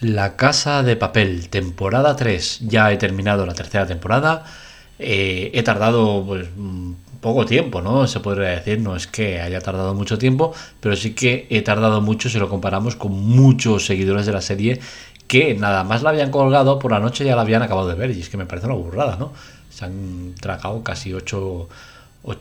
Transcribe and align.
La 0.00 0.34
Casa 0.34 0.82
de 0.82 0.96
Papel, 0.96 1.50
temporada 1.50 2.16
3. 2.16 2.60
Ya 2.62 2.90
he 2.90 2.96
terminado 2.96 3.44
la 3.44 3.52
tercera 3.52 3.86
temporada. 3.86 4.44
Eh, 4.98 5.50
he 5.52 5.62
tardado 5.62 6.24
pues, 6.26 6.48
poco 7.20 7.44
tiempo, 7.44 7.82
¿no? 7.82 8.06
Se 8.06 8.20
podría 8.20 8.48
decir, 8.48 8.80
no 8.80 8.96
es 8.96 9.06
que 9.06 9.40
haya 9.42 9.60
tardado 9.60 9.94
mucho 9.94 10.16
tiempo, 10.16 10.54
pero 10.80 10.96
sí 10.96 11.14
que 11.14 11.46
he 11.50 11.60
tardado 11.62 12.00
mucho 12.00 12.30
si 12.30 12.38
lo 12.38 12.48
comparamos 12.48 12.96
con 12.96 13.12
muchos 13.12 13.84
seguidores 13.84 14.24
de 14.24 14.32
la 14.32 14.40
serie 14.40 14.80
que 15.26 15.54
nada 15.54 15.84
más 15.84 16.02
la 16.02 16.10
habían 16.10 16.30
colgado 16.30 16.78
por 16.80 16.90
la 16.90 16.98
noche 16.98 17.24
ya 17.24 17.36
la 17.36 17.42
habían 17.42 17.62
acabado 17.62 17.88
de 17.88 17.94
ver. 17.94 18.10
Y 18.10 18.20
es 18.20 18.30
que 18.30 18.36
me 18.36 18.46
parece 18.46 18.66
una 18.66 18.76
burrada, 18.76 19.16
¿no? 19.16 19.32
Se 19.70 19.84
han 19.84 20.34
tragado 20.40 20.82
casi 20.82 21.12
8, 21.12 21.68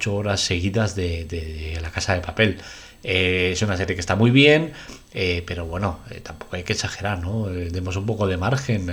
horas 0.08 0.40
seguidas 0.40 0.96
de, 0.96 1.78
La 1.82 1.92
Casa 1.92 2.16
de 2.16 2.22
Papel. 2.22 2.58
Eh, 3.04 3.52
es 3.54 3.62
una 3.62 3.78
serie 3.78 3.96
que 3.96 4.02
está 4.02 4.16
muy 4.16 4.32
bien, 4.32 4.74
eh, 5.14 5.44
pero 5.46 5.66
bueno, 5.66 6.00
eh, 6.10 6.20
tampoco 6.22 6.56
hay 6.56 6.64
que 6.64 6.74
exagerar, 6.74 7.20
¿no? 7.20 7.46
demos 7.48 7.96
un 7.96 8.06
poco 8.06 8.28
de 8.28 8.38
margen 8.38 8.92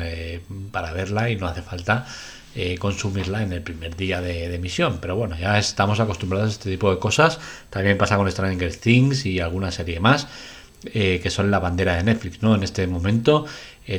para 0.70 0.92
verla 0.92 1.30
y 1.30 1.36
no 1.36 1.46
hace 1.46 1.62
falta 1.62 2.06
consumirla 2.78 3.42
en 3.42 3.52
el 3.52 3.60
primer 3.60 3.96
día 3.96 4.22
de, 4.22 4.54
emisión. 4.54 4.98
Pero 5.00 5.14
bueno, 5.14 5.36
ya 5.38 5.58
estamos 5.58 6.00
acostumbrados 6.00 6.48
a 6.48 6.52
este 6.52 6.70
tipo 6.70 6.90
de 6.90 6.98
cosas. 6.98 7.38
También 7.68 7.98
pasa 7.98 8.16
con 8.16 8.30
Stranger 8.30 8.74
Things 8.74 9.26
y 9.26 9.40
alguna 9.40 9.70
serie 9.70 10.00
más. 10.00 10.26
que 10.82 11.30
son 11.30 11.50
la 11.50 11.58
bandera 11.58 11.96
de 11.96 12.04
Netflix, 12.04 12.42
¿no? 12.42 12.54
En 12.54 12.62
este 12.62 12.86
momento 12.86 13.44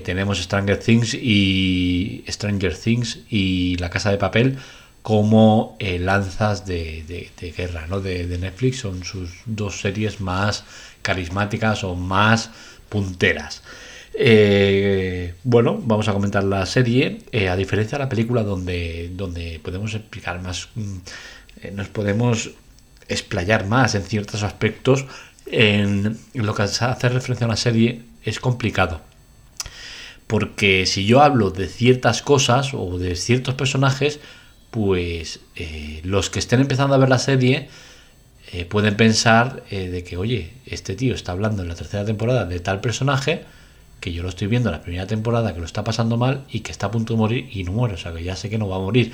tenemos 0.04 0.40
Stranger 0.40 0.80
Things 0.80 1.14
y 1.14 2.24
Stranger 2.28 2.76
Things 2.76 3.20
y 3.30 3.78
La 3.78 3.90
Casa 3.92 4.10
de 4.10 4.18
Papel 4.18 4.58
como 5.08 5.78
eh, 5.80 6.00
lanzas 6.00 6.66
de, 6.66 7.32
guerra 7.56 7.88
¿no? 7.88 8.02
de, 8.02 8.38
Netflix. 8.38 8.80
Son 8.80 9.06
sus 9.06 9.30
dos 9.46 9.80
series 9.80 10.20
más 10.20 10.66
carismáticas 11.02 11.86
o 11.86 11.96
más 11.96 12.50
punteras. 12.90 13.64
Eh, 14.14 15.34
bueno, 15.46 15.80
vamos 15.82 16.10
a 16.10 16.12
comentar 16.12 16.44
la 16.44 16.66
serie. 16.66 17.20
Eh, 17.32 17.48
a 17.48 17.56
diferencia 17.56 17.98
de 17.98 18.04
la 18.04 18.10
película 18.10 18.44
donde, 18.44 19.10
donde 19.14 19.62
podemos 19.64 19.94
explicar 19.94 20.42
más, 20.42 20.68
mm, 20.76 20.98
nos 21.72 21.88
podemos 21.88 22.52
explayar 23.08 23.66
más 23.66 23.96
en 23.96 24.04
ciertos 24.04 24.44
aspectos, 24.44 25.06
en 25.46 26.20
lo 26.34 26.54
que 26.54 26.64
hace 26.64 27.08
referencia 27.08 27.46
a 27.46 27.50
la 27.52 27.56
serie 27.56 28.02
es 28.26 28.42
complicado. 28.42 29.00
Porque 30.28 30.86
si 30.86 31.06
yo 31.06 31.22
hablo 31.22 31.50
de 31.50 31.68
ciertas 31.70 32.22
cosas 32.22 32.74
o 32.74 32.98
de 32.98 33.16
ciertos 33.16 33.56
personajes, 33.56 34.20
pues 34.78 35.40
eh, 35.56 36.02
los 36.04 36.30
que 36.30 36.38
estén 36.38 36.62
empezando 36.62 36.94
a 36.94 37.00
ver 37.00 37.10
la 37.10 37.18
serie 37.18 37.68
eh, 38.54 38.64
pueden 38.66 38.96
pensar 38.96 39.64
eh, 39.72 39.90
de 39.90 40.04
que, 40.04 40.18
oye, 40.18 40.54
este 40.68 40.94
tío 40.94 41.16
está 41.16 41.32
hablando 41.32 41.64
en 41.64 41.68
la 41.68 41.74
tercera 41.74 42.06
temporada 42.06 42.46
de 42.46 42.60
tal 42.60 42.80
personaje 42.80 43.44
que 44.00 44.14
yo 44.14 44.22
lo 44.22 44.30
estoy 44.30 44.46
viendo 44.46 44.70
en 44.70 44.76
la 44.76 44.84
primera 44.84 45.08
temporada 45.08 45.56
que 45.56 45.60
lo 45.60 45.66
está 45.66 45.84
pasando 45.84 46.16
mal 46.16 46.44
y 46.52 46.60
que 46.60 46.72
está 46.72 46.86
a 46.86 46.92
punto 46.92 47.16
de 47.16 47.18
morir 47.18 47.50
y 47.52 47.64
no 47.64 47.72
muere, 47.72 47.96
o 47.96 47.98
sea 47.98 48.14
que 48.14 48.24
ya 48.24 48.36
sé 48.36 48.52
que 48.52 48.60
no 48.60 48.70
va 48.70 48.76
a 48.76 48.80
morir. 48.80 49.12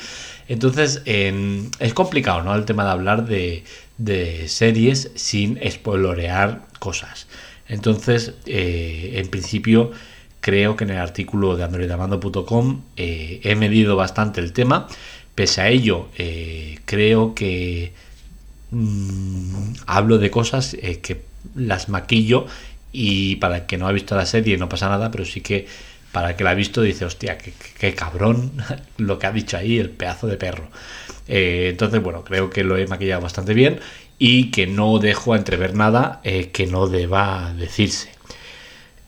Entonces 0.50 1.02
es 1.06 1.94
complicado, 1.94 2.44
¿no? 2.44 2.53
El 2.53 2.66
tema 2.66 2.84
de 2.84 2.91
hablar 2.91 3.25
de, 3.25 3.64
series 4.47 5.11
sin 5.16 5.58
spoilorear 5.72 6.64
cosas. 6.80 7.28
Entonces, 7.69 8.34
en 8.45 9.30
principio, 9.30 9.91
creo 10.41 10.75
que 10.75 10.84
en 10.84 10.89
el 10.89 10.97
artículo 10.97 11.56
de 11.56 11.64
androidamando.com 11.64 12.81
he 12.97 13.56
medido 13.56 13.95
bastante 13.95 14.41
el 14.41 14.52
tema 14.52 14.89
Pese 15.36 15.62
a 15.62 15.70
ello, 15.70 16.09
eh, 16.17 16.80
creo 16.86 17.34
que 17.34 17.94
mm, 18.72 19.73
hablo 19.88 20.17
de 20.20 20.30
cosas 20.30 20.75
eh, 20.75 21.00
que 21.02 21.22
las 21.56 21.90
maquillo 21.90 22.45
y 22.92 23.38
para 23.38 23.58
el 23.58 23.66
que 23.66 23.78
no 23.78 23.88
ha 23.88 23.92
visto 23.92 24.16
la 24.16 24.25
serie 24.25 24.58
no 24.58 24.69
pasa 24.69 24.90
nada, 24.90 25.09
pero 25.09 25.25
sí 25.25 25.41
que 25.41 25.68
para 26.12 26.31
el 26.31 26.35
que 26.35 26.44
la 26.44 26.52
ha 26.52 26.53
visto 26.53 26.81
dice, 26.81 27.06
hostia, 27.06 27.38
qué, 27.38 27.96
cabrón 27.96 28.52
lo 28.97 29.18
que 29.18 29.28
ha 29.28 29.31
dicho 29.31 29.58
ahí, 29.58 29.80
el 29.80 29.90
pedazo 29.90 30.28
de 30.28 30.38
perro. 30.38 30.69
Eh, 31.28 31.69
entonces, 31.72 32.02
bueno, 32.03 32.24
creo 32.24 32.52
que 32.52 32.63
lo 32.63 32.78
he 32.78 32.85
maquillado 32.85 33.22
bastante 33.22 33.56
bien 33.56 33.79
y 34.19 34.52
que 34.52 34.68
no 34.68 35.00
dejo 35.00 35.35
entrever 35.35 35.74
nada 35.74 36.22
que 36.52 36.68
no 36.68 36.88
deba 36.88 37.53
decirse. 37.58 38.09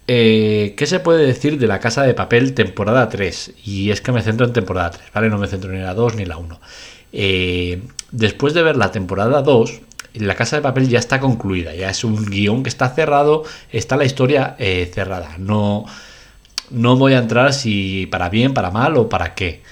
Eh, 0.07 0.75
¿Qué 0.77 0.85
se 0.85 0.99
puede 0.99 1.25
decir 1.25 1.57
de 1.57 1.67
la 1.67 1.79
Casa 1.79 2.03
de 2.03 2.13
Papel 2.13 2.53
temporada 2.53 3.09
3? 3.09 3.53
Y 3.65 3.89
es 3.91 4.01
que 4.01 4.11
me 4.11 4.21
centro 4.21 4.45
en 4.45 4.53
temporada 4.53 4.91
3, 4.91 5.11
¿vale? 5.13 5.29
No 5.29 5.37
me 5.37 5.47
centro 5.47 5.71
ni 5.71 5.77
en 5.77 5.85
la 5.85 5.93
2 5.95 6.15
ni 6.15 6.23
en 6.23 6.29
la 6.29 6.37
1. 6.37 6.59
Eh, 7.13 7.81
después 8.11 8.53
de 8.53 8.61
ver 8.63 8.77
la 8.77 8.91
temporada 8.91 9.41
2, 9.41 9.81
la 10.15 10.35
Casa 10.35 10.57
de 10.57 10.61
Papel 10.61 10.89
ya 10.89 10.99
está 10.99 11.19
concluida, 11.19 11.73
ya 11.75 11.89
es 11.89 12.03
un 12.03 12.25
guion 12.25 12.63
que 12.63 12.69
está 12.69 12.89
cerrado, 12.89 13.43
está 13.71 13.97
la 13.97 14.05
historia 14.05 14.55
eh, 14.59 14.89
cerrada. 14.93 15.37
No, 15.39 15.85
no 16.69 16.97
voy 16.97 17.13
a 17.13 17.19
entrar 17.19 17.53
si 17.53 18.05
para 18.07 18.29
bien, 18.29 18.53
para 18.53 18.71
mal 18.71 18.97
o 18.97 19.09
para 19.09 19.33
qué. 19.35 19.63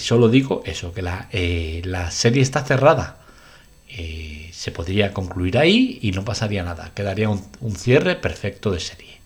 solo 0.00 0.28
digo 0.28 0.62
eso, 0.66 0.92
que 0.92 1.02
la, 1.02 1.28
la 1.84 2.10
serie 2.10 2.42
está 2.42 2.64
cerrada. 2.64 3.18
se 4.52 4.72
podría 4.72 5.12
concluir 5.12 5.58
ahí 5.58 5.98
y 6.02 6.12
no 6.12 6.24
pasaría 6.24 6.62
nada. 6.64 6.92
Quedaría 6.94 7.28
un 7.28 7.76
cierre 7.76 8.16
perfecto 8.16 8.70
de 8.72 8.80
serie. 8.80 9.19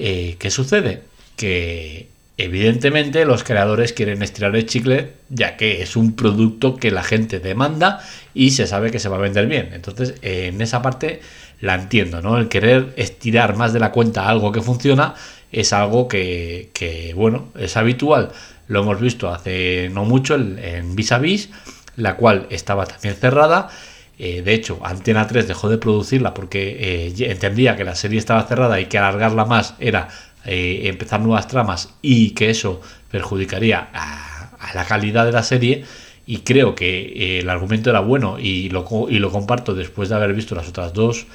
Eh, 0.00 0.36
¿Qué 0.38 0.50
sucede? 0.50 1.02
Que 1.36 2.08
evidentemente 2.36 3.24
los 3.24 3.42
creadores 3.42 3.92
quieren 3.92 4.22
estirar 4.22 4.54
el 4.54 4.64
chicle 4.64 5.10
ya 5.28 5.56
que 5.56 5.82
es 5.82 5.96
un 5.96 6.14
producto 6.14 6.76
que 6.76 6.92
la 6.92 7.02
gente 7.02 7.40
demanda 7.40 8.00
y 8.32 8.52
se 8.52 8.68
sabe 8.68 8.92
que 8.92 9.00
se 9.00 9.08
va 9.08 9.16
a 9.16 9.20
vender 9.20 9.48
bien. 9.48 9.70
Entonces, 9.72 10.14
en 10.22 10.60
esa 10.60 10.82
parte 10.82 11.20
la 11.60 11.74
entiendo, 11.74 12.22
¿no? 12.22 12.38
El 12.38 12.48
querer 12.48 12.92
estirar 12.96 13.56
más 13.56 13.72
de 13.72 13.80
la 13.80 13.90
cuenta 13.90 14.28
algo 14.28 14.52
que 14.52 14.62
funciona 14.62 15.14
es 15.50 15.72
algo 15.72 16.06
que, 16.06 17.12
bueno, 17.16 17.48
es 17.58 17.76
habitual. 17.76 18.30
Lo 18.68 18.82
hemos 18.82 19.00
visto 19.00 19.28
hace 19.30 19.90
no 19.92 20.04
mucho 20.04 20.36
en 20.36 20.94
Vis 20.94 21.10
a 21.10 21.18
Vis, 21.18 21.50
la 21.96 22.14
cual 22.14 22.46
estaba 22.50 22.86
también 22.86 23.16
cerrada 23.16 23.68
eh, 24.18 24.42
de 24.42 24.52
hecho, 24.52 24.80
Antena 24.82 25.26
3 25.26 25.46
dejó 25.46 25.68
de 25.68 25.78
producirla 25.78 26.34
porque 26.34 27.06
eh, 27.08 27.30
entendía 27.30 27.76
que 27.76 27.84
la 27.84 27.94
serie 27.94 28.18
estaba 28.18 28.42
cerrada 28.44 28.80
y 28.80 28.86
que 28.86 28.98
alargarla 28.98 29.44
más 29.44 29.74
era 29.78 30.08
eh, 30.44 30.82
empezar 30.84 31.20
nuevas 31.20 31.46
tramas 31.46 31.94
y 32.02 32.30
que 32.30 32.50
eso 32.50 32.80
perjudicaría 33.10 33.88
a, 33.92 34.74
la 34.74 34.84
calidad 34.84 35.24
de 35.24 35.32
la 35.32 35.42
serie. 35.42 35.84
Y 36.26 36.38
creo 36.38 36.74
que 36.74 37.38
el 37.40 37.48
argumento 37.48 37.88
era 37.88 38.00
bueno 38.00 38.38
y 38.38 38.68
lo, 38.68 38.86
y 39.08 39.18
lo 39.18 39.30
comparto 39.30 39.74
después 39.74 40.10
de 40.10 40.16
haber 40.16 40.34
visto 40.34 40.54
las 40.54 40.68
otras 40.68 40.92
dos 40.92 41.26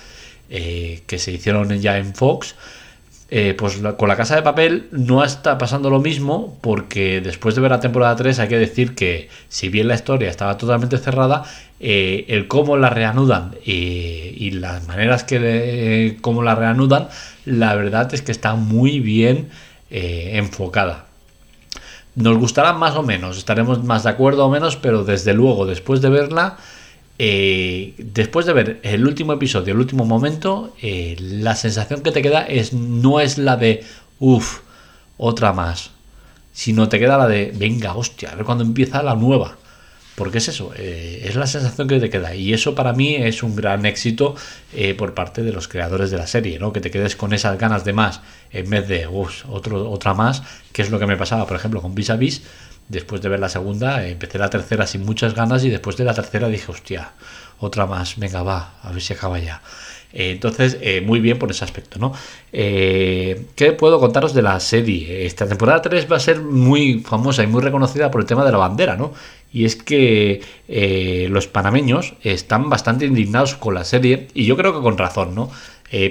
que 0.50 1.18
se 1.18 1.32
hicieron 1.32 1.68
ya 1.80 1.98
en 1.98 2.14
Fox. 2.14 2.54
Eh, 3.36 3.56
pues 3.56 3.82
con 3.98 4.10
la 4.10 4.16
casa 4.16 4.36
de 4.36 4.44
papel 4.44 4.90
no 4.92 5.24
está 5.24 5.58
pasando 5.58 5.90
lo 5.90 6.00
mismo 6.00 6.56
porque 6.62 7.20
después 7.20 7.56
de 7.56 7.62
ver 7.62 7.72
la 7.72 7.80
temporada 7.80 8.16
3 8.16 8.38
hay 8.38 8.48
que 8.48 8.60
decir 8.60 8.94
que 8.94 9.28
si 9.50 9.70
bien 9.70 9.88
la 9.88 9.96
historia 9.96 10.30
estaba 10.30 10.56
totalmente 10.56 11.00
cerrada, 11.00 11.44
eh, 11.80 12.26
el 12.28 12.48
cómo 12.48 12.78
la 12.78 12.92
reanudan 12.92 13.56
y 13.66 14.52
las 14.52 14.88
maneras 14.88 15.24
que 15.24 16.16
cómo 16.22 16.44
la 16.44 16.54
reanudan, 16.54 17.08
la 17.46 17.74
verdad 17.74 18.14
es 18.14 18.22
que 18.22 18.32
está 18.32 18.54
muy 18.54 19.00
bien 19.00 19.50
eh, 19.90 20.34
enfocada. 20.34 21.06
Nos 22.14 22.38
gustará 22.38 22.74
más 22.74 22.96
o 22.96 23.02
menos, 23.02 23.40
estaremos 23.40 23.84
más 23.84 24.04
de 24.04 24.12
acuerdo 24.12 24.46
o 24.46 24.52
menos, 24.52 24.76
pero 24.76 25.04
desde 25.04 25.34
luego 25.34 25.66
después 25.66 26.02
de 26.02 26.10
verla 26.10 26.58
eh, 27.20 27.94
después 27.98 28.46
de 28.46 28.54
ver 28.54 28.80
el 28.84 29.06
último 29.06 29.34
episodio, 29.34 29.74
el 29.74 29.80
último 29.80 30.06
momento, 30.06 30.74
eh, 30.82 31.16
la 31.20 31.56
sensación 31.56 32.02
que 32.02 32.12
te 32.12 32.22
queda 32.22 32.42
es 32.44 32.74
no 32.74 33.20
es 33.20 33.38
la 33.38 33.56
de 33.56 33.84
uff, 34.20 34.62
otra 35.18 35.54
más, 35.54 35.92
sino 36.54 36.90
te 36.90 37.00
queda 37.00 37.18
la 37.18 37.28
de 37.28 37.54
venga, 37.56 37.96
hostia, 37.96 38.32
a 38.32 38.36
ver 38.36 38.46
cuando 38.46 38.64
empieza 38.64 39.04
la 39.04 39.16
nueva. 39.16 39.58
Porque 40.16 40.38
es 40.38 40.48
eso, 40.48 40.72
eh, 40.76 41.24
es 41.26 41.36
la 41.36 41.48
sensación 41.48 41.88
que 41.88 42.00
te 42.00 42.12
queda. 42.12 42.36
Y 42.36 42.54
eso 42.54 42.76
para 42.76 42.94
mí 42.94 43.16
es 43.16 43.42
un 43.42 43.56
gran 43.56 43.84
éxito 43.88 44.36
por 44.96 45.16
parte 45.16 45.42
de 45.42 45.52
los 45.52 45.68
creadores 45.68 46.12
de 46.12 46.18
la 46.18 46.28
serie, 46.28 46.60
¿no? 46.60 46.72
Que 46.72 46.82
te 46.82 46.92
quedes 46.92 47.16
con 47.16 47.34
esas 47.34 47.58
ganas 47.58 47.84
de 47.84 47.94
más 47.94 48.22
en 48.52 48.70
vez 48.70 48.88
de 48.88 49.08
uff, 49.08 49.44
otra 49.50 50.14
más, 50.14 50.44
que 50.72 50.84
es 50.84 50.92
lo 50.92 51.00
que 51.00 51.08
me 51.08 51.18
pasaba, 51.18 51.48
por 51.48 51.58
ejemplo, 51.58 51.82
con 51.82 51.96
Vis 51.96 52.16
Vis 52.20 52.44
después 52.90 53.22
de 53.22 53.30
ver 53.30 53.40
la 53.40 53.50
segunda, 53.50 54.06
empecé 54.08 54.38
la 54.38 54.50
tercera 54.50 54.88
sin 54.88 55.06
muchas 55.06 55.34
ganas 55.34 55.64
y 55.64 55.70
después 55.70 55.98
de 55.98 56.04
la 56.04 56.14
tercera 56.14 56.48
dije, 56.48 56.72
hostia, 56.72 57.12
otra 57.60 57.86
más, 57.86 58.18
venga, 58.18 58.44
va, 58.44 58.76
a 58.82 58.92
ver 58.92 59.02
si 59.02 59.14
acaba 59.14 59.40
ya. 59.40 59.62
Eh, 60.14 60.32
entonces, 60.32 60.78
eh, 60.82 61.02
muy 61.02 61.20
bien 61.20 61.40
por 61.40 61.50
ese 61.50 61.64
aspecto, 61.64 61.98
¿no? 61.98 62.14
Eh, 62.52 63.48
¿Qué 63.56 63.72
puedo 63.74 64.00
contaros 64.00 64.34
de 64.34 64.44
la 64.44 64.60
serie? 64.60 65.26
Esta 65.26 65.48
temporada 65.48 65.82
3 65.82 66.08
va 66.12 66.18
a 66.18 66.20
ser 66.20 66.40
muy 66.40 67.00
famosa 67.00 67.44
y 67.44 67.48
muy 67.48 67.62
reconocida 67.64 68.12
por 68.12 68.22
el 68.22 68.28
tema 68.28 68.46
de 68.46 68.52
la 68.52 68.60
bandera, 68.60 68.96
¿no? 68.96 69.14
Y 69.52 69.66
es 69.66 69.76
que 69.76 70.42
los 71.30 71.48
panameños 71.48 72.14
están 72.24 72.70
bastante 72.70 73.06
indignados 73.06 73.56
con 73.56 73.76
la 73.76 73.84
serie 73.84 74.28
y 74.34 74.46
yo 74.46 74.58
creo 74.58 74.74
que 74.74 74.82
con 74.82 74.98
razón, 74.98 75.36
¿no? 75.36 75.52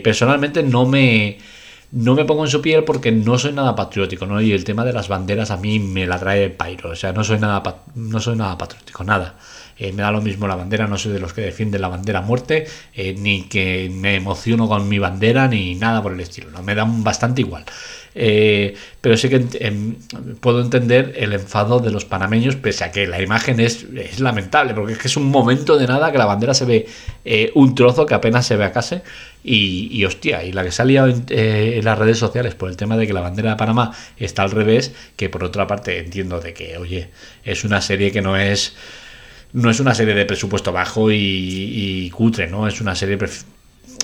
personalmente 0.04 0.62
no 0.62 0.86
me 0.86 1.38
no 1.92 2.14
me 2.14 2.24
pongo 2.24 2.44
en 2.44 2.50
su 2.50 2.62
piel 2.62 2.84
porque 2.84 3.12
no 3.12 3.38
soy 3.38 3.52
nada 3.52 3.74
patriótico, 3.76 4.26
¿no? 4.26 4.40
Y 4.40 4.52
el 4.52 4.64
tema 4.64 4.84
de 4.84 4.94
las 4.94 5.08
banderas 5.08 5.50
a 5.50 5.58
mí 5.58 5.78
me 5.78 6.06
la 6.06 6.18
trae 6.18 6.48
pairo, 6.48 6.90
o 6.90 6.96
sea, 6.96 7.12
no 7.12 7.22
soy 7.22 7.38
nada, 7.38 7.62
no 7.94 8.18
soy 8.18 8.36
nada 8.36 8.56
patriótico, 8.56 9.04
nada. 9.04 9.36
Eh, 9.76 9.92
me 9.92 10.02
da 10.02 10.10
lo 10.10 10.22
mismo 10.22 10.46
la 10.46 10.56
bandera, 10.56 10.86
no 10.86 10.96
soy 10.96 11.12
de 11.12 11.20
los 11.20 11.32
que 11.32 11.42
defienden 11.42 11.82
la 11.82 11.88
bandera 11.88 12.22
muerte, 12.22 12.66
eh, 12.94 13.14
ni 13.18 13.44
que 13.44 13.90
me 13.92 14.16
emociono 14.16 14.68
con 14.68 14.88
mi 14.88 14.98
bandera, 14.98 15.48
ni 15.48 15.74
nada 15.74 16.02
por 16.02 16.12
el 16.12 16.20
estilo, 16.20 16.50
¿no? 16.50 16.62
Me 16.62 16.74
da 16.74 16.86
bastante 16.88 17.42
igual. 17.42 17.64
Eh, 18.14 18.74
pero 19.00 19.16
sí 19.16 19.28
que 19.28 19.40
puedo 20.40 20.60
entender 20.60 21.14
el 21.16 21.32
enfado 21.32 21.80
de 21.80 21.90
los 21.90 22.04
panameños, 22.04 22.56
pese 22.56 22.84
a 22.84 22.92
que 22.92 23.06
la 23.06 23.22
imagen 23.22 23.58
es, 23.60 23.86
es, 23.94 24.20
lamentable, 24.20 24.74
porque 24.74 24.92
es 24.92 24.98
que 24.98 25.08
es 25.08 25.16
un 25.16 25.24
momento 25.24 25.78
de 25.78 25.86
nada 25.86 26.12
que 26.12 26.18
la 26.18 26.26
bandera 26.26 26.54
se 26.54 26.64
ve 26.64 26.86
eh, 27.24 27.50
un 27.54 27.74
trozo 27.74 28.06
que 28.06 28.14
apenas 28.14 28.46
se 28.46 28.56
ve 28.56 28.64
a 28.64 28.72
casi. 28.72 28.96
Y, 29.44 30.04
hostia, 30.04 30.44
y 30.44 30.52
la 30.52 30.62
que 30.62 30.70
se 30.70 30.82
ha 30.82 30.84
liado 30.84 31.08
en, 31.08 31.24
eh, 31.28 31.74
en, 31.78 31.84
las 31.84 31.98
redes 31.98 32.16
sociales 32.18 32.54
por 32.54 32.70
el 32.70 32.76
tema 32.76 32.96
de 32.96 33.08
que 33.08 33.12
la 33.12 33.20
bandera 33.22 33.50
de 33.50 33.56
Panamá 33.56 33.92
está 34.16 34.42
al 34.42 34.52
revés, 34.52 34.92
que 35.16 35.28
por 35.28 35.42
otra 35.42 35.66
parte 35.66 35.98
entiendo 35.98 36.40
de 36.40 36.54
que, 36.54 36.78
oye, 36.78 37.08
es 37.42 37.64
una 37.64 37.80
serie 37.80 38.12
que 38.12 38.22
no 38.22 38.36
es 38.36 38.76
no 39.52 39.70
es 39.70 39.80
una 39.80 39.94
serie 39.94 40.14
de 40.14 40.24
presupuesto 40.24 40.72
bajo 40.72 41.10
y, 41.10 42.10
cutre, 42.10 42.46
¿no? 42.46 42.66
Es 42.66 42.80
una 42.80 42.94
serie 42.94 43.18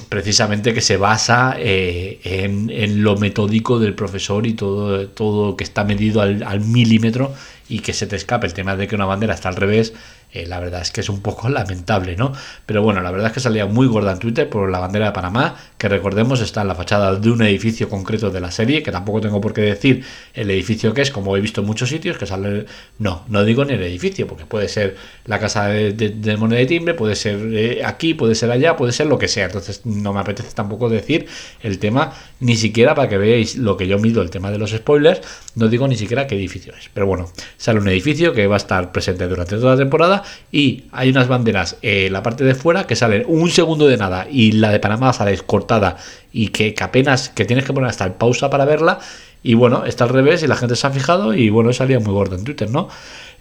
precisamente 0.08 0.74
que 0.74 0.80
se 0.80 0.96
basa 0.96 1.54
eh, 1.58 2.20
en, 2.24 3.02
lo 3.02 3.16
metódico 3.16 3.78
del 3.78 3.94
profesor 3.94 4.46
y 4.46 4.54
todo, 4.54 5.08
todo 5.08 5.56
que 5.56 5.64
está 5.64 5.84
medido 5.84 6.20
al, 6.20 6.42
al 6.42 6.60
milímetro 6.60 7.32
y 7.68 7.80
que 7.80 7.92
se 7.92 8.06
te 8.06 8.16
escape 8.16 8.46
el 8.46 8.54
tema 8.54 8.76
de 8.76 8.86
que 8.88 8.94
una 8.94 9.04
bandera 9.04 9.34
está 9.34 9.48
al 9.48 9.56
revés 9.56 9.92
eh, 10.30 10.46
la 10.46 10.60
verdad 10.60 10.82
es 10.82 10.90
que 10.90 11.00
es 11.00 11.08
un 11.08 11.20
poco 11.20 11.48
lamentable, 11.48 12.16
¿no? 12.16 12.32
Pero 12.66 12.82
bueno, 12.82 13.00
la 13.00 13.10
verdad 13.10 13.28
es 13.28 13.32
que 13.32 13.40
salía 13.40 13.66
muy 13.66 13.86
gorda 13.86 14.12
en 14.12 14.18
Twitter 14.18 14.48
por 14.48 14.70
la 14.70 14.78
bandera 14.78 15.06
de 15.06 15.12
Panamá, 15.12 15.56
que 15.78 15.88
recordemos 15.88 16.40
está 16.40 16.62
en 16.62 16.68
la 16.68 16.74
fachada 16.74 17.16
de 17.16 17.30
un 17.30 17.42
edificio 17.42 17.88
concreto 17.88 18.30
de 18.30 18.40
la 18.40 18.50
serie, 18.50 18.82
que 18.82 18.92
tampoco 18.92 19.20
tengo 19.20 19.40
por 19.40 19.54
qué 19.54 19.62
decir 19.62 20.04
el 20.34 20.50
edificio 20.50 20.92
que 20.92 21.02
es, 21.02 21.10
como 21.10 21.36
he 21.36 21.40
visto 21.40 21.60
en 21.62 21.66
muchos 21.66 21.88
sitios, 21.88 22.18
que 22.18 22.26
sale... 22.26 22.66
No, 22.98 23.24
no 23.28 23.44
digo 23.44 23.64
ni 23.64 23.74
el 23.74 23.82
edificio, 23.82 24.26
porque 24.26 24.44
puede 24.44 24.68
ser 24.68 24.96
la 25.24 25.38
casa 25.38 25.68
de, 25.68 26.36
moneda 26.38 26.60
de 26.60 26.66
timbre, 26.66 26.94
puede 26.94 27.16
ser 27.16 27.38
eh, 27.52 27.82
aquí, 27.84 28.14
puede 28.14 28.34
ser 28.34 28.50
allá, 28.50 28.76
puede 28.76 28.92
ser 28.92 29.06
lo 29.06 29.18
que 29.18 29.28
sea. 29.28 29.46
Entonces 29.46 29.86
no 29.86 30.12
me 30.12 30.20
apetece 30.20 30.52
tampoco 30.54 30.88
decir 30.88 31.26
el 31.62 31.78
tema, 31.78 32.12
ni 32.40 32.56
siquiera 32.56 32.94
para 32.94 33.08
que 33.08 33.18
veáis 33.18 33.56
lo 33.56 33.76
que 33.76 33.86
yo 33.86 33.98
mido, 33.98 34.22
el 34.22 34.30
tema 34.30 34.50
de 34.50 34.58
los 34.58 34.72
spoilers, 34.72 35.20
no 35.54 35.68
digo 35.68 35.88
ni 35.88 35.96
siquiera 35.96 36.26
qué 36.26 36.36
edificio 36.36 36.74
es. 36.78 36.90
Pero 36.92 37.06
bueno, 37.06 37.30
sale 37.56 37.80
un 37.80 37.88
edificio 37.88 38.32
que 38.32 38.46
va 38.46 38.56
a 38.56 38.58
estar 38.58 38.92
presente 38.92 39.26
durante 39.26 39.56
toda 39.56 39.72
la 39.72 39.78
temporada 39.78 40.17
y 40.52 40.84
hay 40.92 41.10
unas 41.10 41.28
banderas 41.28 41.76
en 41.82 42.12
la 42.12 42.22
parte 42.22 42.44
de 42.44 42.54
fuera 42.54 42.86
que 42.86 42.96
salen 42.96 43.24
un 43.26 43.50
segundo 43.50 43.86
de 43.86 43.96
nada 43.96 44.26
y 44.30 44.52
la 44.52 44.70
de 44.70 44.80
Panamá 44.80 45.12
sale 45.12 45.36
cortada 45.38 45.96
y 46.32 46.48
que, 46.48 46.74
apenas 46.80 47.28
que 47.28 47.44
tienes 47.44 47.64
que 47.64 47.72
poner 47.72 47.90
hasta 47.90 48.04
el 48.04 48.12
pausa 48.12 48.50
para 48.50 48.64
verla 48.64 48.98
y 49.42 49.54
bueno, 49.54 49.84
está 49.84 50.04
al 50.04 50.10
revés 50.10 50.42
y 50.42 50.46
la 50.46 50.56
gente 50.56 50.76
se 50.76 50.86
ha 50.86 50.90
fijado 50.90 51.34
y 51.34 51.50
bueno, 51.50 51.72
salía 51.72 52.00
muy 52.00 52.12
gordo 52.12 52.36
en 52.36 52.44
Twitter, 52.44 52.70
¿no? 52.70 52.88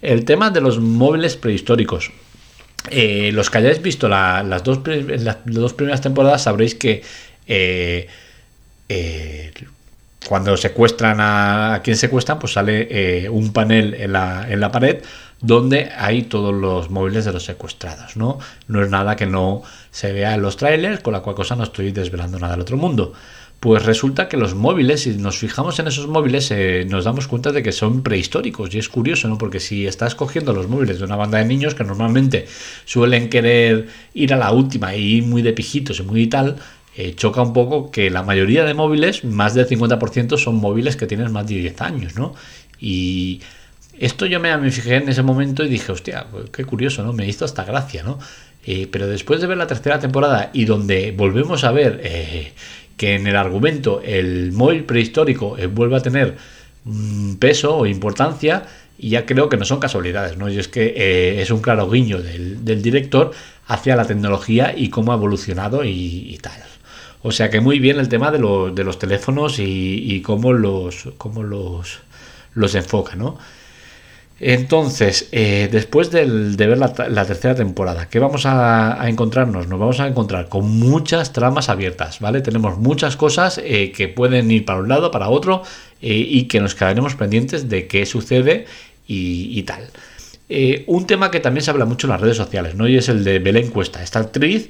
El 0.02 0.26
tema 0.26 0.52
de 0.52 0.62
los 0.62 0.80
móviles 0.80 1.36
prehistóricos. 1.36 2.12
Eh, 2.90 3.32
los 3.34 3.50
que 3.50 3.58
hayáis 3.58 3.82
visto 3.82 4.08
las, 4.08 4.64
dos, 4.64 4.80
las 4.86 5.38
dos 5.46 5.74
primeras 5.74 6.02
temporadas 6.02 6.44
sabréis 6.44 6.76
que 6.76 7.02
eh, 7.48 8.08
eh, 8.88 9.52
cuando 10.28 10.56
secuestran 10.56 11.18
a, 11.20 11.82
quien 11.84 11.98
secuestran, 11.98 12.40
pues 12.40 12.54
sale 12.54 13.30
un 13.30 13.52
panel 13.52 13.94
en 13.96 14.14
la, 14.14 14.46
en 14.50 14.60
la 14.60 14.72
pared 14.72 15.00
donde 15.42 15.92
hay 15.96 16.24
todos 16.24 16.54
los 16.54 16.90
móviles 16.90 17.26
de 17.26 17.34
los 17.34 17.44
secuestrados, 17.44 18.18
¿no? 18.18 18.40
No 18.68 18.84
es 18.84 18.90
nada 18.90 19.16
que 19.16 19.26
no 19.26 19.62
se 19.92 20.12
vea 20.12 20.34
en 20.34 20.42
los 20.42 20.58
trailers, 20.58 21.02
con 21.02 21.14
la 21.14 21.22
cual 21.22 21.36
cosa 21.36 21.56
no 21.56 21.64
estoy 21.64 21.92
desvelando 21.92 22.40
nada 22.40 22.54
del 22.54 22.62
otro 22.62 22.78
mundo. 22.78 23.14
Pues 23.60 23.86
resulta 23.86 24.30
que 24.30 24.38
los 24.38 24.54
móviles, 24.54 25.02
si 25.02 25.18
nos 25.18 25.38
fijamos 25.38 25.80
en 25.80 25.88
esos 25.88 26.08
móviles, 26.08 26.52
eh, 26.52 26.86
nos 26.88 27.06
damos 27.06 27.28
cuenta 27.28 27.52
de 27.52 27.64
que 27.64 27.72
son 27.72 28.04
prehistóricos. 28.04 28.74
Y 28.74 28.78
es 28.78 28.88
curioso, 28.88 29.28
¿no? 29.28 29.40
Porque 29.40 29.60
si 29.60 29.88
estás 29.88 30.14
cogiendo 30.14 30.54
los 30.54 30.68
móviles 30.68 31.00
de 31.00 31.06
una 31.06 31.16
banda 31.16 31.40
de 31.40 31.46
niños 31.46 31.74
que 31.74 31.84
normalmente 31.84 32.46
suelen 32.86 33.30
querer 33.30 33.88
ir 34.14 34.34
a 34.34 34.38
la 34.38 34.52
última 34.52 34.96
y 34.96 35.18
ir 35.18 35.24
muy 35.24 35.42
de 35.42 35.54
pijitos 35.54 36.00
y 36.00 36.04
muy 36.04 36.28
tal, 36.28 36.58
eh, 36.96 37.16
choca 37.16 37.42
un 37.42 37.54
poco 37.54 37.90
que 37.90 38.12
la 38.12 38.22
mayoría 38.22 38.64
de 38.64 38.76
móviles, 38.76 39.24
más 39.24 39.56
del 39.56 39.68
50%, 39.68 40.38
son 40.38 40.56
móviles 40.56 40.96
que 40.96 41.08
tienen 41.08 41.32
más 41.32 41.48
de 41.48 41.56
10 41.56 41.82
años, 41.82 42.16
¿no? 42.16 42.36
Y 42.80 43.42
esto 44.00 44.26
yo 44.26 44.40
me, 44.40 44.72
fijé 44.72 44.96
en 44.96 45.10
ese 45.10 45.24
momento 45.24 45.64
y 45.64 45.70
dije, 45.70 45.92
hostia, 45.92 46.28
pues 46.30 46.50
qué 46.52 46.66
curioso, 46.66 47.04
¿no? 47.04 47.14
Me 47.14 47.28
hizo 47.28 47.46
hasta 47.46 47.64
gracia, 47.64 48.04
¿no? 48.04 48.20
Eh, 48.66 48.88
pero 48.92 49.08
después 49.08 49.40
de 49.42 49.48
ver 49.48 49.58
la 49.58 49.68
tercera 49.68 50.00
temporada 50.00 50.50
y 50.54 50.66
donde 50.66 51.12
volvemos 51.12 51.64
a 51.64 51.72
ver 51.72 52.02
eh, 52.04 52.52
que 52.98 53.16
en 53.16 53.26
el 53.26 53.36
argumento 53.36 54.02
el 54.04 54.52
móvil 54.52 54.84
prehistórico 54.84 55.58
eh, 55.58 55.68
vuelve 55.68 55.96
a 55.96 56.02
tener 56.02 56.36
peso 57.40 57.78
o 57.78 57.86
importancia, 57.86 58.64
y 58.98 59.10
ya 59.10 59.26
creo 59.26 59.50
que 59.50 59.58
no 59.58 59.66
son 59.66 59.80
casualidades, 59.80 60.38
¿no? 60.38 60.50
Y 60.50 60.58
es 60.58 60.68
que 60.68 61.42
es 61.42 61.52
un 61.52 61.62
claro 61.62 61.90
guiño 61.90 62.22
del, 62.22 62.82
director 62.82 63.32
hacia 63.68 63.96
la 63.96 64.06
tecnología 64.06 64.74
y 64.76 64.90
cómo 64.90 65.12
ha 65.12 65.16
evolucionado 65.16 65.84
y, 65.84 66.40
tal. 66.42 66.64
O 67.22 67.32
sea 67.32 67.50
que 67.50 67.60
muy 67.60 67.80
bien 67.80 68.00
el 68.00 68.08
tema 68.08 68.32
de, 68.32 68.40
los 68.40 69.00
teléfonos 69.00 69.60
y, 69.60 70.22
cómo 70.26 70.54
los, 70.54 71.10
cómo 71.18 71.44
los, 71.44 72.00
los 72.54 72.74
enfoca, 72.74 73.16
¿no? 73.16 73.38
Entonces, 74.40 75.30
eh, 75.32 75.68
después 75.72 76.12
de 76.12 76.26
ver 76.56 76.78
la, 76.78 76.94
tercera 77.26 77.56
temporada, 77.56 78.08
¿qué 78.08 78.20
vamos 78.20 78.46
a, 78.46 79.00
encontrarnos? 79.08 79.68
Nos 79.68 79.80
vamos 79.80 80.00
a 80.00 80.08
encontrar 80.08 80.48
con 80.48 80.70
muchas 80.70 81.34
tramas 81.34 81.70
abiertas, 81.70 82.20
¿vale? 82.20 82.42
Tenemos 82.42 82.78
muchas 82.78 83.18
cosas 83.18 83.60
eh, 83.64 83.92
que 83.92 84.08
pueden 84.08 84.52
ir 84.52 84.64
para 84.64 84.80
un 84.80 84.90
lado, 84.90 85.10
para 85.10 85.30
otro, 85.30 85.64
eh, 86.02 86.14
y 86.14 86.44
que 86.44 86.60
nos 86.60 86.76
quedaremos 86.76 87.16
pendientes 87.16 87.68
de 87.68 87.88
qué 87.88 88.06
sucede 88.06 88.66
y, 89.08 89.64
tal. 89.64 89.90
un 90.86 91.08
tema 91.08 91.32
que 91.32 91.40
también 91.40 91.64
se 91.64 91.72
habla 91.72 91.86
mucho 91.86 92.08
en 92.08 92.12
las 92.12 92.22
redes 92.22 92.38
sociales, 92.38 92.76
¿no? 92.76 92.88
Y 92.88 92.98
es 92.98 93.10
el 93.10 93.24
de 93.24 93.40
Belén 93.40 93.70
Cuesta, 93.70 94.04
esta 94.04 94.20
actriz 94.20 94.70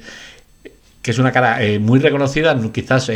que 1.01 1.11
es 1.11 1.19
una 1.19 1.31
cara 1.31 1.59
muy 1.79 1.99
reconocida, 1.99 2.57
quizás 2.73 3.09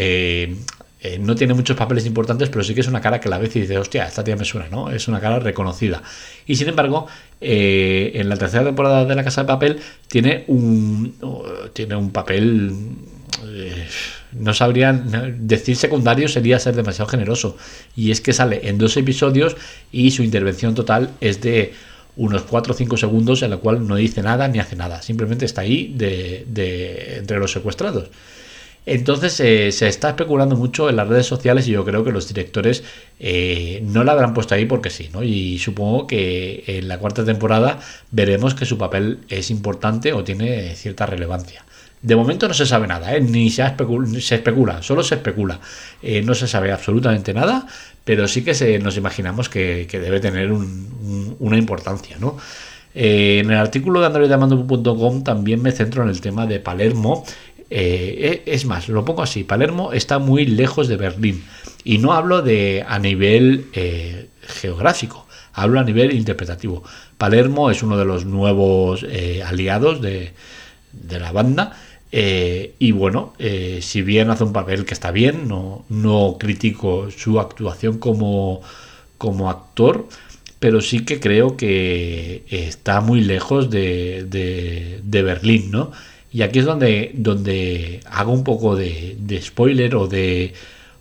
no 1.20 1.36
tiene 1.36 1.56
muchos 1.56 1.76
papeles 1.76 2.06
importantes, 2.06 2.50
pero 2.50 2.64
sí 2.64 2.76
que 2.76 2.82
es 2.82 2.88
una 2.88 3.02
cara 3.02 3.20
que 3.20 3.28
la 3.28 3.40
vez 3.40 3.56
y 3.56 3.62
dice, 3.62 3.78
hostia, 3.78 4.06
esta 4.06 4.24
tía 4.24 4.36
me 4.36 4.46
suena, 4.46 4.70
¿no? 4.70 4.92
Es 4.92 5.08
una 5.08 5.20
cara 5.20 5.40
reconocida. 5.40 6.04
Y 6.46 6.56
sin 6.56 6.70
embargo, 6.70 7.08
eh, 7.40 8.12
en 8.16 8.30
la 8.30 8.38
tercera 8.38 8.64
temporada 8.64 9.06
de 9.06 9.16
La 9.16 9.24
Casa 9.24 9.42
de 9.42 9.48
Papel 9.48 9.80
tiene 10.08 10.44
un, 10.48 11.16
tiene 11.74 11.96
un 11.96 12.12
papel... 12.12 12.72
Eh, 13.48 13.88
no 14.34 14.54
sabrían 14.54 15.38
decir 15.48 15.76
secundario 15.76 16.28
sería 16.28 16.60
ser 16.60 16.76
demasiado 16.76 17.10
generoso 17.10 17.58
y 17.96 18.12
es 18.12 18.22
que 18.22 18.34
sale 18.34 18.70
en 18.70 18.78
dos 18.78 18.96
episodios 18.96 19.58
y 19.92 20.12
su 20.12 20.24
intervención 20.24 20.76
total 20.76 21.12
es 21.20 21.42
de 21.42 21.74
unos 22.16 22.44
4 22.44 22.74
o 22.74 22.76
5 22.76 22.98
segundos 22.98 23.42
en 23.42 23.50
la 23.50 23.58
cual 23.58 23.86
no 23.88 23.96
dice 23.96 24.22
nada 24.22 24.48
ni 24.48 24.60
hace 24.60 24.76
nada 24.76 25.02
simplemente 25.02 25.46
está 25.46 25.62
ahí 25.62 25.94
de 25.98 27.18
entre 27.18 27.40
los 27.40 27.52
secuestrados 27.52 28.10
entonces 28.86 29.40
eh, 29.40 29.72
se 29.72 29.88
está 29.88 30.10
especulando 30.10 30.56
mucho 30.56 30.90
en 30.90 30.96
las 30.96 31.08
redes 31.08 31.28
sociales 31.28 31.68
y 31.68 31.72
yo 31.72 31.86
creo 31.86 32.04
que 32.04 32.12
los 32.12 32.28
directores 32.28 32.84
eh, 33.20 33.80
no 33.84 34.04
la 34.04 34.14
habrán 34.14 34.34
puesto 34.34 34.56
ahí 34.56 34.66
porque 34.66 34.90
sí, 34.90 35.10
¿no? 35.14 35.24
Y 35.24 35.60
supongo 35.60 36.08
que 36.08 36.64
en 36.66 36.88
la 36.88 36.98
cuarta 36.98 37.24
temporada 37.24 37.80
veremos 38.10 38.56
que 38.56 38.66
su 38.66 38.78
papel 38.78 39.20
es 39.30 39.52
importante 39.52 40.14
o 40.14 40.24
tiene 40.24 40.76
cierta 40.76 41.06
relevancia. 41.06 41.64
De 42.02 42.16
momento 42.16 42.48
no 42.48 42.56
se 42.56 42.66
sabe 42.66 42.88
nada, 42.88 43.16
¿eh? 43.16 43.22
ni 43.22 43.52
se, 43.52 43.64
especula, 43.64 44.82
solo 44.82 45.04
se 45.04 45.16
especula. 45.16 45.60
no 46.24 46.34
se 46.34 46.48
sabe 46.48 46.72
absolutamente 46.72 47.32
nada, 47.32 47.68
pero 48.04 48.28
sí 48.28 48.44
que 48.44 48.56
se, 48.56 48.80
nos 48.80 48.98
imaginamos 48.98 49.50
que, 49.50 49.88
debe 49.92 50.20
tener 50.20 50.52
una 50.52 51.58
importancia, 51.58 52.18
¿no? 52.20 52.38
en 52.94 53.50
el 53.50 53.58
artículo 53.58 54.02
de 54.02 54.08
androidamando.com 54.08 55.24
también 55.24 55.62
me 55.62 55.72
centro 55.72 56.04
en 56.04 56.10
el 56.10 56.20
tema 56.20 56.46
de 56.46 56.60
Palermo 56.60 57.24
eh, 57.74 58.44
es 58.48 58.66
más, 58.66 58.90
lo 58.90 59.06
pongo 59.06 59.24
así, 59.24 59.46
Palermo 59.46 59.94
está 59.94 60.20
muy 60.20 60.46
lejos 60.46 60.90
de 60.90 60.98
Berlín. 60.98 61.42
Y 61.86 62.00
no 62.00 62.12
hablo 62.12 62.42
de 62.42 62.84
a 62.86 63.00
nivel 63.00 63.68
eh, 63.74 64.28
geográfico, 64.42 65.26
hablo 65.54 65.80
a 65.80 65.84
nivel 65.86 66.14
interpretativo. 66.14 66.84
Palermo 67.18 67.72
es 67.72 67.82
uno 67.82 67.98
de 67.98 68.04
los 68.04 68.26
nuevos 68.26 69.06
eh, 69.08 69.42
aliados 69.42 70.02
de, 70.02 70.34
la 71.10 71.32
banda. 71.32 71.78
y 72.12 72.92
bueno, 72.92 73.34
si 73.80 74.02
bien 74.02 74.30
hace 74.30 74.44
un 74.44 74.52
papel 74.52 74.84
que 74.86 74.94
está 74.94 75.12
bien, 75.12 75.48
no, 75.48 76.38
critico 76.38 77.10
su 77.10 77.40
actuación 77.40 78.00
como, 78.00 78.62
actor, 79.50 80.10
pero 80.60 80.82
sí 80.82 81.06
que 81.06 81.22
creo 81.22 81.56
que 81.56 82.44
está 82.50 83.00
muy 83.00 83.22
lejos 83.22 83.70
de, 83.70 84.26
de 85.04 85.22
Berlín, 85.24 85.72
¿no? 85.72 85.92
Y 86.32 86.44
aquí 86.44 86.60
es 86.60 86.66
donde, 86.66 87.12
donde 87.14 88.00
hago 88.10 88.32
un 88.32 88.44
poco 88.44 88.76
de, 88.76 89.18
spoiler 89.42 89.96
o 89.96 90.08
de 90.08 90.54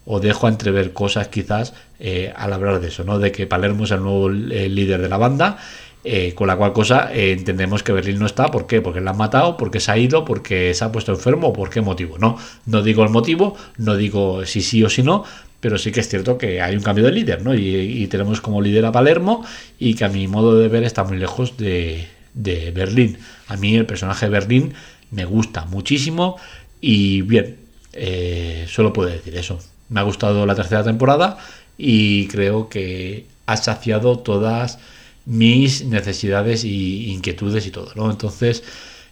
o 0.07 0.19
dejo 0.19 0.49
entrever 0.49 0.93
cosas 0.93 1.29
quizás 1.29 1.73
eh, 2.01 2.33
al 2.35 2.53
hablar 2.53 2.81
de 2.81 2.89
eso, 2.89 3.05
¿no? 3.05 3.19
De 3.19 3.31
que 3.31 3.47
Palermo 3.47 3.85
es 3.85 3.93
el 3.93 4.01
nuevo 4.01 4.29
eh, 4.31 4.69
líder 4.69 5.01
de 5.01 5.09
la 5.09 5.19
banda, 5.19 5.59
eh, 6.03 6.35
con 6.35 6.49
la 6.49 6.57
cual 6.57 6.73
cosa 6.73 7.11
entendemos 7.13 7.83
que 7.83 7.93
Berlín 7.93 8.19
no 8.19 8.27
está, 8.27 8.51
¿por 8.51 8.67
qué? 8.67 8.81
Porque 8.81 9.01
la 9.01 9.13
han 9.13 9.19
matado, 9.19 9.57
porque 9.57 9.79
se 9.79 9.93
ha 9.93 9.99
ido, 9.99 10.25
porque 10.25 10.75
se 10.75 10.85
ha 10.85 10.91
puesto 10.91 11.13
enfermo, 11.13 11.53
¿por 11.53 11.71
qué 11.71 11.81
motivo? 11.81 12.19
No, 12.19 12.39
no 12.67 12.83
digo 12.83 13.05
el 13.05 13.11
motivo, 13.11 13.57
no 13.77 13.97
digo 13.97 14.45
si 14.47 14.63
sí 14.63 14.83
o 14.83 14.89
si 14.89 15.03
no, 15.03 15.25
pero 15.61 15.79
sí 15.79 15.93
que 15.93 16.01
es 16.01 16.09
cierto 16.09 16.39
que 16.39 16.61
hay 16.63 16.75
un 16.75 16.83
cambio 16.83 17.05
de 17.05 17.13
líder, 17.13 17.43
¿no? 17.43 17.55
Y, 17.55 18.07
tenemos 18.09 18.41
como 18.41 18.63
líder 18.63 18.87
a 18.87 18.93
Palermo 18.93 19.45
y 19.79 19.95
que 19.95 20.05
a 20.05 20.09
mi 20.09 20.27
modo 20.27 20.59
de 20.59 20.69
ver 20.69 20.85
está 20.85 21.05
muy 21.05 21.19
lejos 21.19 21.57
de, 21.57 22.09
de 22.35 22.71
Berlín. 22.73 23.19
A 23.47 23.57
mí 23.57 23.77
el 23.77 23.87
personaje 23.87 24.27
de 24.27 24.33
Berlín 24.33 24.73
me 25.11 25.25
gusta 25.25 25.65
muchísimo 25.67 26.37
y 26.81 27.23
bien, 27.23 27.59
eh, 27.93 28.67
solo 28.69 28.93
puedo 28.93 29.11
decir 29.11 29.37
eso. 29.37 29.59
Me 29.89 30.01
ha 30.01 30.05
gustado 30.05 30.47
la 30.47 30.55
tercera 30.55 30.85
temporada 30.85 31.39
y 31.77 32.29
creo 32.29 32.69
que 32.69 33.27
ha 33.47 33.57
saciado 33.57 34.19
todas 34.19 34.79
mis 35.27 35.85
necesidades 35.85 36.65
y 36.65 37.11
inquietudes 37.13 37.67
y 37.67 37.71
todo, 37.71 37.93
¿no? 37.95 38.11
Entonces, 38.11 38.63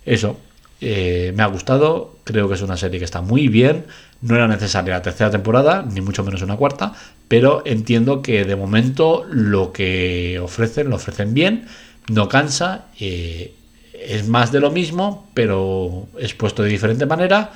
eso, 0.06 0.38
eh, 0.80 1.32
me 1.36 1.42
ha 1.42 1.46
gustado, 1.46 2.16
creo 2.24 2.48
que 2.48 2.54
es 2.54 2.62
una 2.62 2.76
serie 2.76 2.98
que 2.98 3.04
está 3.04 3.20
muy 3.20 3.48
bien, 3.48 3.84
no 4.20 4.36
era 4.36 4.48
necesaria 4.48 4.94
la 4.94 5.02
tercera 5.02 5.30
temporada, 5.30 5.82
ni 5.82 6.00
mucho 6.00 6.24
menos 6.24 6.42
una 6.42 6.56
cuarta, 6.56 6.92
pero 7.28 7.62
entiendo 7.64 8.22
que 8.22 8.44
de 8.44 8.56
momento 8.56 9.24
lo 9.30 9.72
que 9.72 10.38
ofrecen, 10.40 10.90
lo 10.90 10.96
ofrecen 10.96 11.34
bien, 11.34 11.66
no 12.08 12.28
cansa, 12.28 12.86
eh, 12.98 13.54
es 14.00 14.26
más 14.28 14.52
de 14.52 14.60
lo 14.60 14.70
mismo, 14.70 15.28
pero 15.34 16.08
expuesto 16.18 16.62
de 16.62 16.68
diferente 16.68 17.06
manera, 17.06 17.52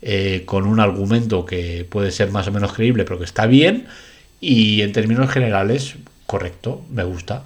eh, 0.00 0.42
con 0.46 0.66
un 0.66 0.80
argumento 0.80 1.44
que 1.44 1.86
puede 1.88 2.10
ser 2.10 2.30
más 2.30 2.48
o 2.48 2.52
menos 2.52 2.72
creíble, 2.72 3.04
pero 3.04 3.18
que 3.18 3.24
está 3.24 3.46
bien, 3.46 3.86
y 4.40 4.82
en 4.82 4.92
términos 4.92 5.30
generales, 5.30 5.94
correcto, 6.26 6.84
me 6.90 7.04
gusta. 7.04 7.44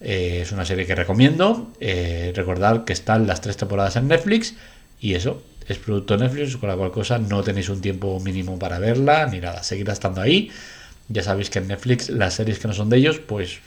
Eh, 0.00 0.40
es 0.42 0.52
una 0.52 0.64
serie 0.64 0.86
que 0.86 0.94
recomiendo. 0.94 1.72
Eh, 1.80 2.32
recordad 2.34 2.84
que 2.84 2.92
están 2.92 3.26
las 3.26 3.40
tres 3.40 3.56
temporadas 3.56 3.96
en 3.96 4.08
Netflix 4.08 4.54
y 5.00 5.14
eso 5.14 5.42
es 5.68 5.78
producto 5.78 6.16
de 6.16 6.24
Netflix, 6.24 6.56
con 6.56 6.68
la 6.68 6.76
cual 6.76 6.90
cosa 6.90 7.18
no 7.18 7.42
tenéis 7.42 7.68
un 7.68 7.80
tiempo 7.80 8.20
mínimo 8.20 8.58
para 8.58 8.78
verla 8.78 9.26
ni 9.26 9.40
nada. 9.40 9.62
Seguirá 9.62 9.92
estando 9.92 10.20
ahí. 10.20 10.50
Ya 11.08 11.22
sabéis 11.22 11.50
que 11.50 11.60
en 11.60 11.68
Netflix 11.68 12.08
las 12.08 12.34
series 12.34 12.58
que 12.58 12.68
no 12.68 12.74
son 12.74 12.90
de 12.90 12.98
ellos, 12.98 13.20
pues 13.20 13.58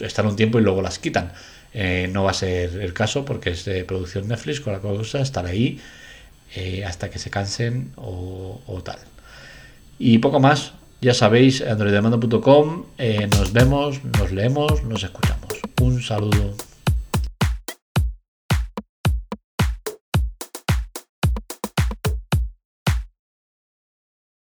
están 0.00 0.26
un 0.26 0.36
tiempo 0.36 0.58
y 0.58 0.62
luego 0.62 0.82
las 0.82 0.98
quitan. 0.98 1.32
Eh, 1.78 2.08
no 2.10 2.24
va 2.24 2.30
a 2.30 2.34
ser 2.34 2.80
el 2.80 2.92
caso 2.94 3.24
porque 3.24 3.50
es 3.50 3.64
de 3.66 3.84
producción 3.84 4.26
Netflix, 4.28 4.60
con 4.60 4.72
la 4.72 4.80
cosa 4.80 5.20
estar 5.20 5.46
ahí 5.46 5.80
hasta 6.86 7.10
que 7.10 7.18
se 7.18 7.28
cansen 7.28 7.92
o, 7.96 8.62
o 8.66 8.82
tal. 8.82 8.98
Y 9.98 10.18
poco 10.18 10.40
más, 10.40 10.72
ya 11.00 11.14
sabéis, 11.14 11.62
androidemando.com. 11.62 12.84
Eh, 12.98 13.28
nos 13.30 13.52
vemos, 13.52 14.02
nos 14.18 14.32
leemos, 14.32 14.82
nos 14.84 15.04
escuchamos. 15.04 15.48
Un 15.80 16.02
saludo. 16.02 16.54